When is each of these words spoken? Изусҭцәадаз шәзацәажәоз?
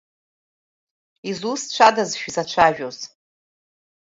Изусҭцәадаз 1.29 2.09
шәзацәажәоз? 2.19 2.97